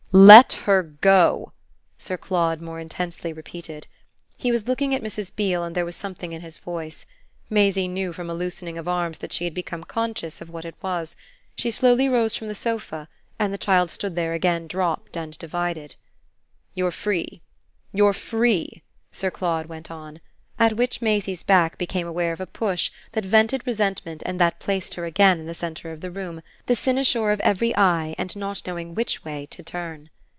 "Let 0.13 0.51
her 0.67 0.83
go!" 0.83 1.53
Sir 1.97 2.17
Claude 2.17 2.59
more 2.61 2.81
intensely 2.81 3.31
repeated. 3.31 3.87
He 4.35 4.51
was 4.51 4.67
looking 4.67 4.93
at 4.93 5.01
Mrs. 5.01 5.33
Beale 5.33 5.63
and 5.63 5.73
there 5.73 5.85
was 5.85 5.95
something 5.95 6.33
in 6.33 6.41
his 6.41 6.57
voice. 6.57 7.05
Maisie 7.49 7.87
knew 7.87 8.11
from 8.11 8.29
a 8.29 8.33
loosening 8.33 8.77
of 8.77 8.89
arms 8.89 9.19
that 9.19 9.31
she 9.31 9.45
had 9.45 9.53
become 9.53 9.85
conscious 9.85 10.41
of 10.41 10.49
what 10.49 10.65
it 10.65 10.75
was; 10.81 11.15
she 11.55 11.71
slowly 11.71 12.09
rose 12.09 12.35
from 12.35 12.47
the 12.47 12.55
sofa, 12.55 13.07
and 13.39 13.53
the 13.53 13.57
child 13.57 13.89
stood 13.89 14.17
there 14.17 14.33
again 14.33 14.67
dropped 14.67 15.15
and 15.15 15.37
divided. 15.39 15.95
"You're 16.75 16.91
free 16.91 17.41
you're 17.93 18.11
free," 18.11 18.83
Sir 19.13 19.31
Claude 19.31 19.67
went 19.67 19.89
on; 19.89 20.19
at 20.59 20.73
which 20.73 21.01
Maisie's 21.01 21.41
back 21.41 21.79
became 21.79 22.05
aware 22.05 22.33
of 22.33 22.39
a 22.39 22.45
push 22.45 22.91
that 23.13 23.25
vented 23.25 23.65
resentment 23.65 24.21
and 24.27 24.39
that 24.39 24.59
placed 24.59 24.93
her 24.93 25.05
again 25.05 25.39
in 25.39 25.47
the 25.47 25.55
centre 25.55 25.91
of 25.91 26.01
the 26.01 26.11
room, 26.11 26.39
the 26.67 26.75
cynosure 26.75 27.31
of 27.31 27.39
every 27.39 27.75
eye 27.75 28.13
and 28.19 28.35
not 28.35 28.61
knowing 28.67 28.93
which 28.93 29.23
way 29.25 29.47
to 29.47 29.63
turn. 29.63 30.09